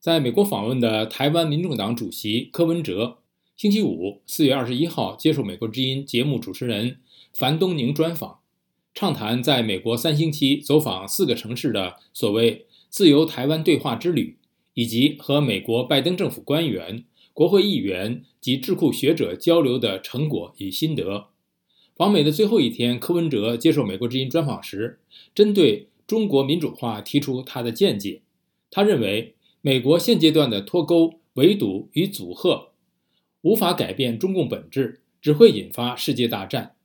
[0.00, 3.18] 在美国访问的台湾民众党主席柯文哲，
[3.54, 6.96] 星期五四月二十一号接受《美国之音》节目主持人
[7.34, 8.38] 樊东宁专访，
[8.94, 14.38] 畅谈在美国三星期走访四个城市的所谓“自由台湾对话之旅”，
[14.72, 17.04] 以及和美国拜登政府官员、
[17.34, 21.26] 国会议员及智库学者交流的成果与心得。
[21.94, 24.98] 访美的最后一天，柯文哲接受《美国之音》专访时，
[25.34, 28.22] 针对中国民主化提出他的见解。
[28.70, 29.34] 他认为。
[29.62, 32.68] 美国现阶段的脱钩、围堵与阻吓，
[33.42, 36.76] 无法改变中共本质，只会引发世界大战。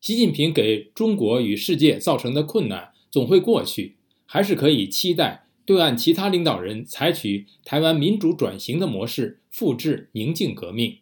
[0.00, 10.98] 习近平给中国与世界造成的困难总会过去，还是可以期待对岸其他领导人采取台湾民主转型的模式，复制宁静革命。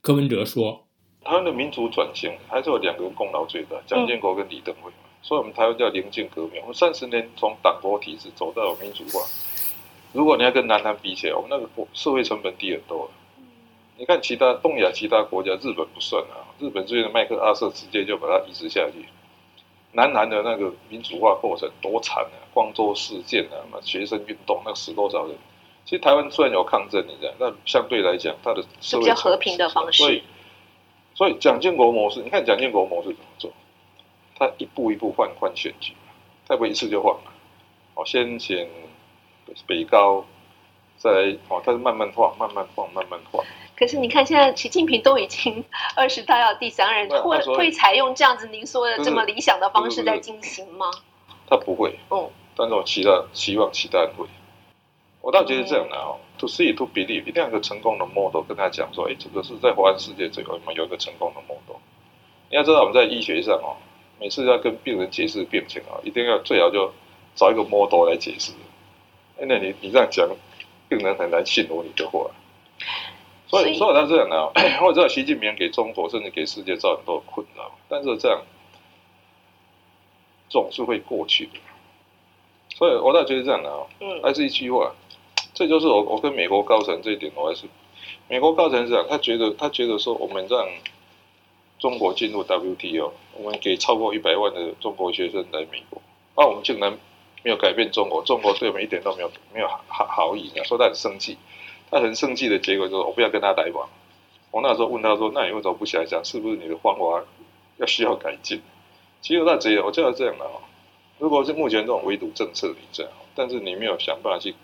[0.00, 0.86] 柯文哲说
[1.22, 6.62] ：“台湾的民主转型还是有两个人功劳最大，蒋经国跟李登辉，所以我们台湾叫宁静革命。
[6.62, 9.20] 我们三十年从党国体制走到民主化。”
[10.14, 13.10] 如果你要跟南韩比起来，我们那个社会成本低很多。
[13.98, 19.04] 你看其他东亚其他国家，日本不算啊，日本这边的麦克阿瑟直接就把它移植下去。
[19.92, 25.36] 南韩的那个民主化过程多惨啊，光州事件啊，嘛学生运动那死多少人？
[25.84, 30.02] 其实台湾虽然有抗争，你知道，那相对来讲，它的是比较和平的方式。
[30.02, 30.22] 所以，
[31.14, 33.50] 所以蒋建国模式，你看蒋建国模式怎么做？
[34.36, 35.92] 他一步一步换换选举，
[36.48, 37.32] 他不一次就换了。
[37.94, 38.68] 哦，先选。
[39.66, 40.24] 北高，
[40.96, 43.44] 再来哦，它是慢慢晃，慢慢晃，慢慢晃。
[43.76, 45.64] 可是你看，现在习近平都已经
[45.96, 50.90] 二十大要第三任，会会采用这样子您说的这么理想的方式在进行吗？
[51.48, 54.26] 他不会，嗯，但是我期待，希望其他人会。
[55.20, 61.80] 我倒觉得这样的哦，to see to believe，一定要一个成功的 model 跟他讲说，哎，这个是在华人世界这个有有一个成功的 model。
[62.50, 63.76] 你要知道，我们在医学上哦，
[64.20, 66.92] 每次要跟病人解释病情啊，一定要最好就
[67.34, 68.52] 找一个 model 来解释。
[69.38, 70.28] 那你你这样讲，
[70.88, 72.30] 病人很难信服你的话。
[73.46, 74.50] 所以，所以他这样呢，
[74.82, 78.42] 我知道习近平给中国甚至给世界造成很多困扰，但是这样
[80.48, 81.60] 总是会过去的。
[82.74, 83.86] 所以我倒觉得这样的啊，
[84.22, 84.92] 还是一句话，
[85.52, 87.66] 这就是我我跟美国高层这一点，我还是
[88.28, 90.68] 美国高层是这样，他觉得他觉得说，我们让
[91.78, 96.00] 中国进入 WTO，我们给超过一百万的中国学生来美国，
[96.36, 96.98] 那我们竟然。
[97.44, 100.50] 没有改变中国，中国对我们一点都没有没有好好意。
[100.64, 101.36] 说他很生气，
[101.90, 103.88] 他很生气的结果就是我不要跟他来往。
[104.50, 107.24] 我那时候问他说：“那你为什么不想想，是不是你的方法
[107.76, 108.62] 要需要改进？”
[109.20, 110.62] 其实他直接我就要这样的哦。
[111.18, 114.54] 如果是目前这种围堵政策你这样，但是你没有想办法去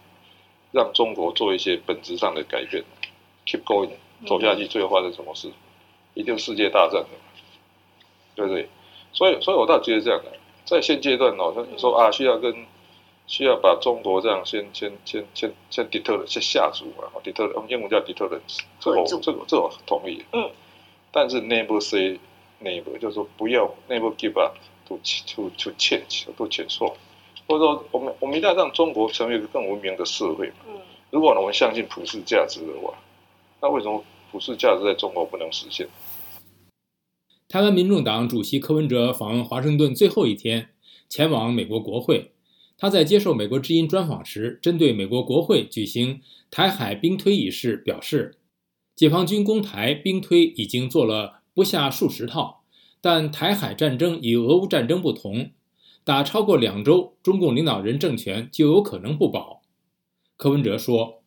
[0.72, 2.82] 让中国做一些本质上的改变
[3.46, 3.90] ，keep going
[4.26, 5.50] 走下去，最后发生什么事？
[6.14, 7.08] 一定世界大战的，
[8.36, 8.68] 对不对？
[9.12, 10.30] 所以，所以我倒觉得这样的。
[10.70, 12.54] 在现阶段哦，你说啊，需要跟
[13.26, 20.24] 需要把中国这样先先先先先 deter 先下注啊，deter 我们英文叫 deterrence，这我这个这我同意。
[20.32, 20.48] 嗯。
[21.10, 22.20] 但是 never say
[22.62, 24.54] never，就是说不要 never give up
[24.86, 26.78] to to to change to change，
[27.48, 30.52] 或者说我们我们一定要让中国成为一个更文明的社会。
[30.68, 30.78] 嗯。
[31.10, 32.94] 如果呢，我们相信普世价值的话，
[33.60, 35.88] 那为什么普世价值在中国不能实现？
[37.50, 40.68] 台湾民众党主席柯文哲访问华盛顿最后一天，
[41.08, 42.30] 前往美国国会。
[42.78, 48.38] 他在接受美国之音专访时，针对美国国会举行台海兵推仪式表示
[48.94, 52.62] ：“解放军攻台兵推已经做了不下数十套，
[53.00, 55.50] 但台海战争与俄乌战争不同，
[56.04, 59.62] 打超过两周，中共领导人政权就有可能不保。”
[60.38, 61.24] 柯文哲说：“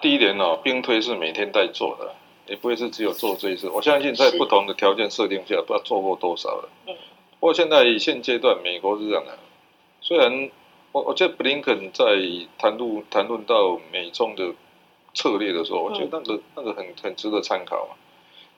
[0.00, 2.14] 第一点呢，兵推是每天在做的。”
[2.48, 6.68] 也不会是只有做这一次，我相信在不同的条件设定下，不知道做过多少了。
[6.86, 6.96] 嗯。
[7.40, 9.38] 不过现在现阶段，美国是这样的，
[10.00, 10.50] 虽然
[10.90, 12.04] 我我觉得布林肯在
[12.58, 14.52] 谈论谈论到美中的
[15.14, 17.94] 策略的时候，我觉得那个那个很很值得参考嘛。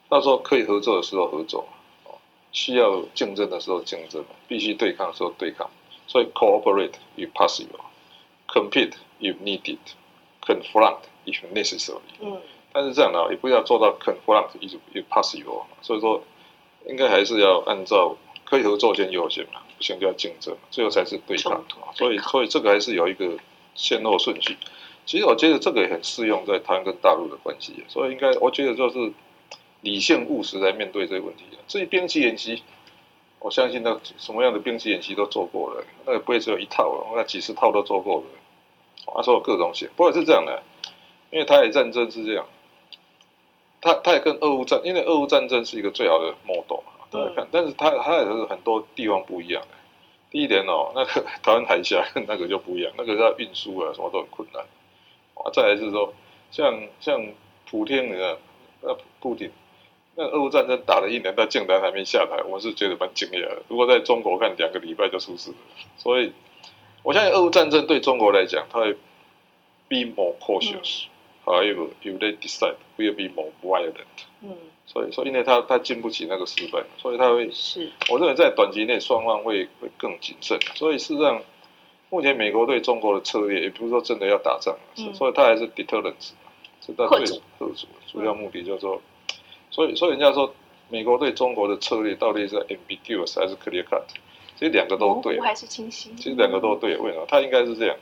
[0.08, 1.66] 到时候可以合作的时候合作，
[2.04, 2.14] 哦，
[2.52, 5.68] 需要竞争的时候竞争，必须对抗的时候对抗。
[6.06, 12.00] 所以 cooperate if possible，compete if needed，confront if necessary。
[12.20, 12.40] 嗯。
[12.72, 16.22] 但是这样呢，也不要做到 confront 一直一 passive，所以说
[16.86, 21.64] 应该还是要按照可以合作先优先嘛，不行就要竞争，最后才是对抗。
[21.94, 23.36] 所以，所以这个还是有一个
[23.74, 24.56] 先后顺序。
[25.06, 29.12] 其实我觉得这个也很适用在台湾跟大陆的关系，所以应该我觉得就是
[29.80, 31.44] 理性务实来面对这个问题。
[31.66, 32.62] 至于兵器演习，
[33.40, 39.12] 我相信那什么样的兵器演习都做过了，那个不会只有一套了，那几十套都做过了。
[39.12, 40.62] 啊，说各种险，不过是这样的，
[41.30, 42.46] 因为台海战争是这样。
[43.80, 49.68] 他他也跟俄乌战，因为俄乌战争是一个最好的 model 嘛，大家看，但是他他也是很多地方不一样的。
[50.30, 54.62] 第一点哦，那个台湾海峡那个就不一样，那个要运输啊，什么都很困难。
[55.34, 56.12] 啊，再来是说，
[56.50, 57.26] 像像
[57.68, 58.36] 普京那
[58.82, 59.50] 呃，普京，
[60.14, 63.62] 那俄乌战争打了一年，他竟然还没下台，我是觉得蛮惊讶的。
[63.68, 65.56] 如果在中国看，两个礼拜就出事了。
[65.96, 66.32] 所以，
[67.02, 68.92] 我相信俄乌战争对中国来讲，它会
[69.88, 71.06] be more cautious。
[71.50, 73.94] However, if they decide, will be more violent。
[74.42, 74.56] 嗯。
[74.86, 77.92] 所以说，因为他他经不起那个失败，所以他会是。
[78.10, 80.58] 我认为在短期内双方会会更谨慎。
[80.74, 81.40] 所以事实上，
[82.08, 84.76] 目前美国对中国的策略，也不是说真的要打仗，
[85.14, 86.32] 所以他还是 deterrence，
[86.84, 89.00] 是他最特主主要目的就是说，
[89.70, 90.52] 所以所以人家说
[90.88, 94.02] 美国对中国的策略到底是 ambiguous 还是 clear cut？
[94.58, 96.10] 其实两个都对，还是清晰。
[96.16, 97.24] 其实两个都对，为什么？
[97.28, 97.96] 他应该是这样，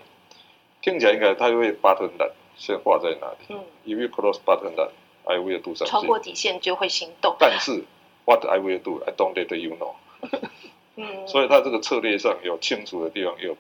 [0.81, 3.47] 听起来应该他会 button that 先画在哪里？
[3.49, 4.91] 嗯，if you cross button that。
[5.25, 5.85] I will do something。
[5.85, 7.37] 超过底线就会行动。
[7.39, 7.85] 但是
[8.25, 9.95] ，What I will do, I don't let you know。
[10.97, 11.29] 嗯。
[11.29, 13.57] 所以，他这个策略上有清楚的地方，也有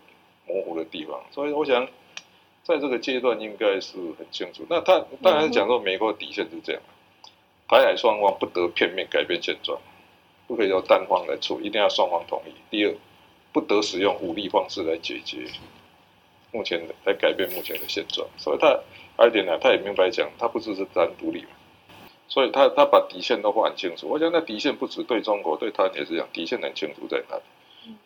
[0.46, 1.20] 模糊的地方。
[1.30, 1.86] 所以，我想，
[2.64, 4.64] 在这个阶段应该是很清楚。
[4.70, 6.80] 那他当然讲说，美国底线是这样：
[7.68, 9.78] 台海双方不得片面改变现状，
[10.46, 12.54] 不可以由单方来处，一定要双方同意。
[12.70, 12.94] 第二，
[13.52, 15.44] 不得使用武力方式来解决
[16.52, 18.26] 目前的来改变目前的现状。
[18.36, 18.78] 所以，他
[19.16, 21.48] 二点呢，他也明白讲，他不只是单独立嘛。
[22.28, 27.42] 所以他他把底线都画很清楚，我想那底线不止对中国，对他也是这样，底线很清楚在哪里。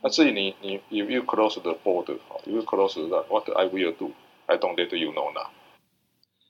[0.00, 5.12] 那至于你你 if you close the border，好，if you close that，what I will do，I don't let you
[5.12, 5.48] know now。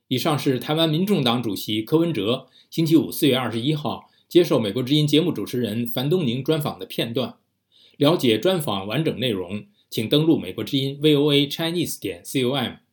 [0.08, 7.36] 以上是台湾民众党主席柯文哲星期五四月二十一号接受美国之音节目主持人樊东宁专访的片段。
[7.96, 12.91] 了解专访完整内容，请登录美国之音 VOA Chinese 点 com。